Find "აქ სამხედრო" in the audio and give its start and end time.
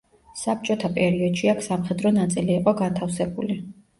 1.51-2.11